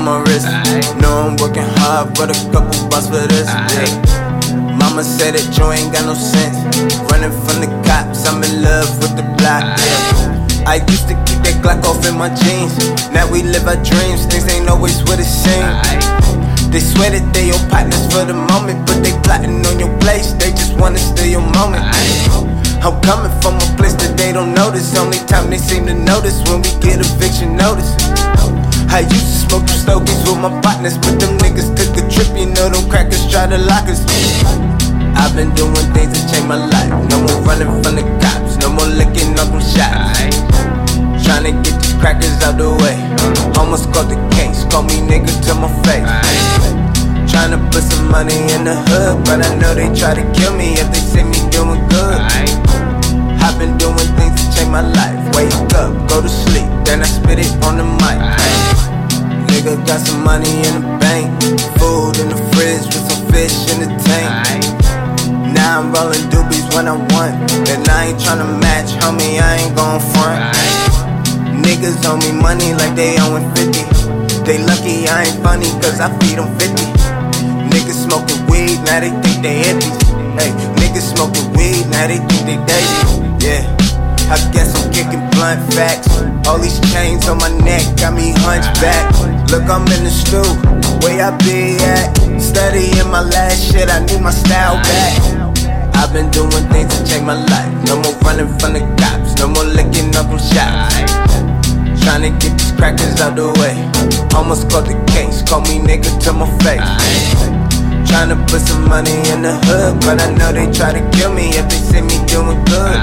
[0.00, 3.44] Know I'm working hard, but a couple bucks for this.
[3.44, 4.80] Yeah.
[4.80, 6.56] Mama said that you ain't got no sense.
[7.12, 9.60] Running from the cops, I'm in love with the block.
[9.60, 10.64] Yeah.
[10.64, 12.72] I used to keep that Glock off in my jeans.
[13.12, 15.68] Now we live our dreams, things ain't always what it seems.
[16.72, 20.32] They swear that they your partners for the moment, but they plotting on your place.
[20.32, 21.84] They just wanna steal your moment.
[22.80, 24.96] I'm coming from a place that they don't notice.
[24.96, 27.92] Only time they seem to notice when we get eviction notice.
[28.90, 32.26] I used to smoke them stogies with my partners, but them niggas took a trip.
[32.34, 34.02] You know them crackers try to lock us.
[35.14, 36.90] I've been doing things that change my life.
[37.06, 40.34] No more running from the cops, no more licking up them shots.
[41.22, 42.98] Trying to get these crackers out the way.
[43.54, 46.10] Almost caught the case, call me nigga to my face.
[47.30, 50.50] Trying to put some money in the hood, but I know they try to kill
[50.58, 52.18] me if they see me doing good.
[53.38, 55.14] I've been doing things to change my life.
[55.38, 57.99] Wake up, go to sleep, then I spit it on the.
[59.60, 61.28] Nigga got some money in the bank,
[61.76, 64.32] food in the fridge with some fish in the tank.
[65.52, 67.36] Now I'm rolling doobies when I want,
[67.68, 69.36] and I ain't tryna match, homie.
[69.36, 70.40] I ain't gon' front.
[71.60, 73.84] Niggas owe me money like they owing 50.
[74.48, 76.80] They lucky I ain't funny, cause I feed them 50.
[77.68, 80.00] Niggas smoking weed, now they think they hippies.
[80.40, 83.36] Hey, niggas smoking weed, now they think they dating.
[83.44, 83.68] Yeah,
[84.32, 86.08] I guess I'm kicking blunt facts.
[86.46, 89.12] All these chains on my neck got me hunchback.
[89.50, 90.44] Look, I'm in the stew,
[91.02, 92.40] where I be at.
[92.40, 95.40] Studying my last shit, I need my style back.
[95.94, 97.72] I've been doing things to change my life.
[97.86, 100.96] No more running from the cops, no more licking up them shots.
[102.02, 103.76] Trying to get these crackers out the way.
[104.34, 106.80] Almost caught the case, call me nigga to my face.
[108.08, 111.50] Tryna put some money in the hood, but I know they try to kill me
[111.54, 112.98] if they see me doing good.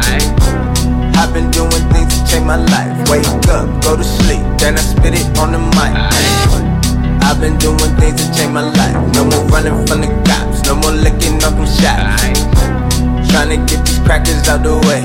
[1.16, 1.97] I've been doing to
[2.28, 3.10] change my life.
[3.10, 5.96] Wake up, go to sleep, then I spit it on the mic.
[7.24, 8.96] I've been doing things to change my life.
[9.16, 12.24] No more running from the cops, no more licking up them shots.
[13.32, 15.04] Tryna get these crackers out the way.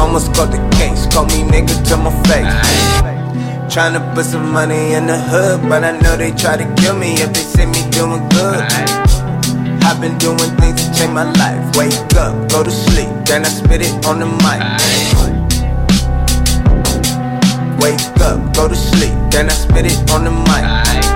[0.00, 2.56] Almost caught the case, call me nigga to my face.
[3.72, 7.14] Tryna put some money in the hood, but I know they try to kill me
[7.14, 8.62] if they see me doing good.
[9.84, 11.76] I've been doing things to change my life.
[11.76, 15.23] Wake up, go to sleep, then I spit it on the mic.
[17.84, 21.13] Wake up, go to sleep, then I spit it on the mic.